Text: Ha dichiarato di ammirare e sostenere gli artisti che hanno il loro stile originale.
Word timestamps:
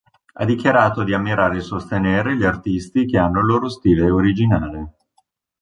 Ha 0.33 0.45
dichiarato 0.45 1.03
di 1.03 1.13
ammirare 1.13 1.57
e 1.57 1.61
sostenere 1.61 2.35
gli 2.35 2.43
artisti 2.43 3.05
che 3.05 3.19
hanno 3.19 3.41
il 3.41 3.45
loro 3.45 3.69
stile 3.69 4.09
originale. 4.09 4.93